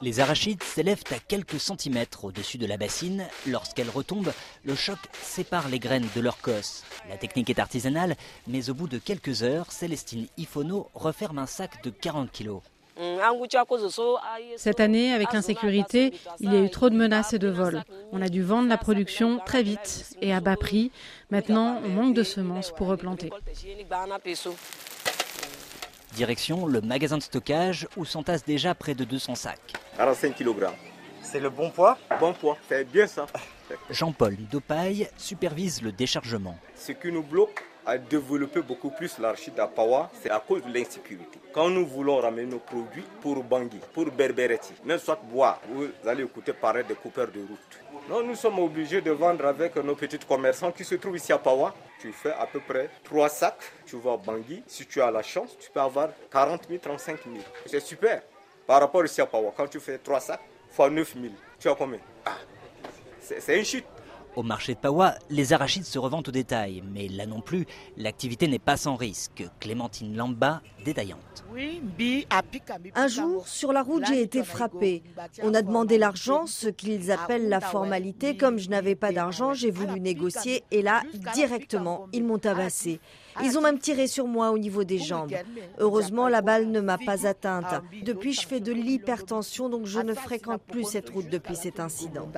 Les 0.00 0.20
arachides 0.20 0.62
s'élèvent 0.62 1.02
à 1.10 1.18
quelques 1.18 1.58
centimètres 1.58 2.24
au-dessus 2.24 2.56
de 2.56 2.66
la 2.66 2.76
bassine. 2.76 3.26
Lorsqu'elles 3.48 3.90
retombent, 3.90 4.32
le 4.64 4.76
choc 4.76 4.98
sépare 5.22 5.68
les 5.68 5.80
graines 5.80 6.06
de 6.14 6.20
leur 6.20 6.38
cosse. 6.40 6.84
La 7.08 7.16
technique 7.16 7.50
est 7.50 7.58
artisanale, 7.58 8.14
mais 8.46 8.70
au 8.70 8.74
bout 8.74 8.86
de 8.86 8.98
quelques 8.98 9.42
heures, 9.42 9.72
Célestine 9.72 10.28
Ifono 10.36 10.88
referme 10.94 11.38
un 11.38 11.46
sac 11.46 11.82
de 11.82 11.90
40 11.90 12.30
kilos. 12.30 12.62
Cette 14.56 14.80
année, 14.80 15.12
avec 15.12 15.32
l'insécurité, 15.32 16.12
il 16.40 16.52
y 16.52 16.56
a 16.56 16.60
eu 16.60 16.70
trop 16.70 16.90
de 16.90 16.96
menaces 16.96 17.32
et 17.32 17.38
de 17.38 17.48
vols. 17.48 17.82
On 18.12 18.22
a 18.22 18.28
dû 18.28 18.42
vendre 18.42 18.68
la 18.68 18.78
production 18.78 19.40
très 19.44 19.62
vite 19.62 20.16
et 20.20 20.32
à 20.32 20.40
bas 20.40 20.56
prix. 20.56 20.92
Maintenant, 21.30 21.80
on 21.84 21.88
manque 21.88 22.14
de 22.14 22.22
semences 22.22 22.72
pour 22.72 22.86
replanter. 22.88 23.30
Direction 26.14 26.66
le 26.66 26.80
magasin 26.80 27.18
de 27.18 27.22
stockage 27.22 27.86
où 27.96 28.04
s'entassent 28.04 28.44
déjà 28.44 28.74
près 28.74 28.94
de 28.94 29.04
200 29.04 29.34
sacs. 29.36 29.74
45 29.98 30.36
kg. 30.36 30.66
C'est 31.20 31.40
le 31.40 31.50
bon 31.50 31.70
poids? 31.70 31.98
Bon 32.20 32.32
poids, 32.32 32.56
c'est 32.68 32.84
bien 32.84 33.08
ça. 33.08 33.26
Jean-Paul 33.90 34.36
Dopaille 34.48 35.08
supervise 35.16 35.82
le 35.82 35.90
déchargement. 35.90 36.56
Ce 36.76 36.92
qui 36.92 37.10
nous 37.10 37.24
bloque 37.24 37.64
à 37.84 37.98
développer 37.98 38.62
beaucoup 38.62 38.90
plus 38.90 39.18
l'arachide 39.18 39.58
à 39.58 39.66
Pawa, 39.66 40.08
c'est 40.22 40.30
à 40.30 40.38
cause 40.38 40.62
de 40.62 40.72
l'insécurité. 40.72 41.40
Quand 41.52 41.68
nous 41.68 41.84
voulons 41.84 42.18
ramener 42.18 42.46
nos 42.46 42.60
produits 42.60 43.02
pour 43.20 43.42
Bangui, 43.42 43.80
pour 43.92 44.04
Berberetti, 44.12 44.72
même 44.84 44.98
soit 44.98 45.20
bois, 45.20 45.58
vous 45.68 45.88
allez 46.06 46.22
écouter 46.22 46.52
parler 46.52 46.84
des 46.84 46.94
coupeurs 46.94 47.28
de 47.32 47.40
route. 47.40 48.08
Non, 48.08 48.22
nous 48.22 48.36
sommes 48.36 48.60
obligés 48.60 49.00
de 49.00 49.10
vendre 49.10 49.46
avec 49.46 49.74
nos 49.76 49.96
petits 49.96 50.18
commerçants 50.20 50.70
qui 50.70 50.84
se 50.84 50.94
trouvent 50.94 51.16
ici 51.16 51.32
à 51.32 51.38
Pawa. 51.38 51.74
Tu 52.00 52.12
fais 52.12 52.32
à 52.34 52.46
peu 52.46 52.60
près 52.60 52.88
3 53.02 53.28
sacs, 53.30 53.72
tu 53.84 53.96
vas 53.96 54.12
à 54.12 54.16
Bangui. 54.16 54.62
Si 54.68 54.86
tu 54.86 55.02
as 55.02 55.10
la 55.10 55.24
chance, 55.24 55.56
tu 55.58 55.68
peux 55.72 55.80
avoir 55.80 56.10
40 56.30 56.68
000, 56.68 56.78
35 56.80 57.18
000. 57.24 57.38
C'est 57.66 57.80
super. 57.80 58.22
Par 58.68 58.80
rapport 58.82 59.02
ici 59.02 59.18
à 59.22 59.24
Pawa, 59.24 59.50
quand 59.56 59.66
tu 59.66 59.80
fais 59.80 59.96
3 59.96 60.20
sacs, 60.20 60.40
fois 60.70 60.90
9 60.90 61.14
000, 61.14 61.32
tu 61.58 61.70
as 61.70 61.74
combien? 61.74 62.00
Ah, 62.26 62.36
C'est 63.18 63.58
une 63.58 63.64
chute. 63.64 63.86
Au 64.38 64.44
marché 64.44 64.74
de 64.74 64.78
Pawa, 64.78 65.16
les 65.30 65.52
arachides 65.52 65.84
se 65.84 65.98
revendent 65.98 66.28
au 66.28 66.30
détail, 66.30 66.80
mais 66.94 67.08
là 67.08 67.26
non 67.26 67.40
plus, 67.40 67.66
l'activité 67.96 68.46
n'est 68.46 68.60
pas 68.60 68.76
sans 68.76 68.94
risque. 68.94 69.42
Clémentine 69.58 70.16
Lamba, 70.16 70.62
détaillante. 70.84 71.44
Un 72.94 73.08
jour, 73.08 73.48
sur 73.48 73.72
la 73.72 73.82
route, 73.82 74.04
j'ai 74.06 74.22
été 74.22 74.44
frappée. 74.44 75.02
On 75.42 75.54
a 75.54 75.62
demandé 75.62 75.98
l'argent, 75.98 76.46
ce 76.46 76.68
qu'ils 76.68 77.10
appellent 77.10 77.48
la 77.48 77.60
formalité. 77.60 78.36
Comme 78.36 78.58
je 78.58 78.70
n'avais 78.70 78.94
pas 78.94 79.10
d'argent, 79.10 79.54
j'ai 79.54 79.72
voulu 79.72 79.98
négocier 79.98 80.62
et 80.70 80.82
là, 80.82 81.02
directement, 81.34 82.06
ils 82.12 82.22
m'ont 82.22 82.38
tabassé. 82.38 83.00
Ils 83.42 83.56
ont 83.56 83.60
même 83.60 83.78
tiré 83.78 84.06
sur 84.06 84.26
moi 84.26 84.50
au 84.50 84.58
niveau 84.58 84.84
des 84.84 84.98
jambes. 84.98 85.32
Heureusement, 85.78 86.28
la 86.28 86.42
balle 86.42 86.70
ne 86.70 86.80
m'a 86.80 86.98
pas 86.98 87.26
atteinte. 87.26 87.82
Depuis, 88.04 88.32
je 88.32 88.46
fais 88.46 88.60
de 88.60 88.72
l'hypertension, 88.72 89.68
donc 89.68 89.86
je 89.86 90.00
ne 90.00 90.14
fréquente 90.14 90.62
plus 90.62 90.84
cette 90.84 91.10
route 91.10 91.28
depuis 91.28 91.56
cet 91.56 91.80
incident. 91.80 92.28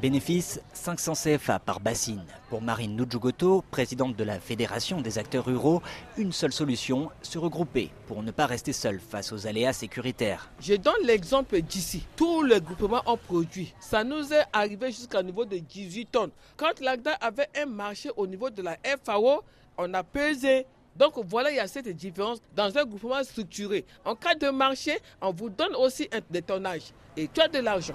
Bénéfice 0.00 0.60
500 0.72 1.12
CFA 1.14 1.41
par 1.64 1.80
bassine. 1.80 2.24
Pour 2.48 2.62
Marine 2.62 2.96
Nujugoto, 2.96 3.64
présidente 3.70 4.16
de 4.16 4.24
la 4.24 4.38
Fédération 4.38 5.00
des 5.00 5.18
acteurs 5.18 5.46
ruraux, 5.46 5.82
une 6.16 6.32
seule 6.32 6.52
solution, 6.52 7.10
se 7.22 7.38
regrouper 7.38 7.90
pour 8.06 8.22
ne 8.22 8.30
pas 8.30 8.46
rester 8.46 8.72
seul 8.72 9.00
face 9.00 9.32
aux 9.32 9.46
aléas 9.46 9.72
sécuritaires. 9.72 10.50
Je 10.60 10.74
donne 10.74 11.04
l'exemple 11.04 11.60
d'ici. 11.60 12.06
Tous 12.16 12.42
les 12.42 12.60
groupements 12.60 13.02
ont 13.06 13.16
produit. 13.16 13.74
Ça 13.80 14.04
nous 14.04 14.32
est 14.32 14.44
arrivé 14.52 14.92
jusqu'à 14.92 15.22
niveau 15.22 15.44
de 15.44 15.58
18 15.58 16.06
tonnes. 16.06 16.30
Quand 16.56 16.80
l'AGDA 16.80 17.12
avait 17.20 17.48
un 17.60 17.66
marché 17.66 18.10
au 18.16 18.26
niveau 18.26 18.50
de 18.50 18.62
la 18.62 18.76
FAO, 19.04 19.42
on 19.76 19.92
a 19.94 20.02
pesé. 20.02 20.66
Donc 20.94 21.14
voilà, 21.24 21.50
il 21.50 21.56
y 21.56 21.60
a 21.60 21.66
cette 21.66 21.88
différence 21.88 22.38
dans 22.54 22.76
un 22.76 22.84
groupement 22.84 23.22
structuré. 23.24 23.84
En 24.04 24.14
cas 24.14 24.34
de 24.34 24.50
marché, 24.50 24.98
on 25.20 25.32
vous 25.32 25.48
donne 25.48 25.74
aussi 25.74 26.08
un 26.12 26.20
détonnage 26.30 26.92
et 27.16 27.28
tu 27.28 27.40
as 27.40 27.48
de 27.48 27.58
l'argent. 27.58 27.94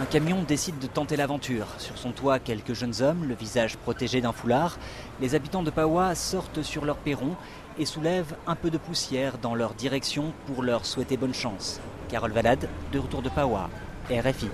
Un 0.00 0.06
camion 0.06 0.42
décide 0.42 0.80
de 0.80 0.88
tenter 0.88 1.14
l'aventure. 1.14 1.68
Sur 1.78 1.98
son 1.98 2.10
toit, 2.10 2.40
quelques 2.40 2.74
jeunes 2.74 3.00
hommes, 3.00 3.24
le 3.28 3.34
visage 3.34 3.76
protégé 3.76 4.20
d'un 4.20 4.32
foulard. 4.32 4.76
Les 5.20 5.36
habitants 5.36 5.62
de 5.62 5.70
Pawa 5.70 6.16
sortent 6.16 6.62
sur 6.62 6.84
leur 6.84 6.96
perron 6.96 7.36
et 7.78 7.86
soulèvent 7.86 8.34
un 8.48 8.56
peu 8.56 8.70
de 8.70 8.78
poussière 8.78 9.38
dans 9.38 9.54
leur 9.54 9.74
direction 9.74 10.32
pour 10.46 10.64
leur 10.64 10.84
souhaiter 10.84 11.16
bonne 11.16 11.34
chance. 11.34 11.80
Carole 12.08 12.32
Valade, 12.32 12.68
de 12.92 12.98
retour 12.98 13.22
de 13.22 13.28
Pawa, 13.28 13.70
RFI. 14.10 14.48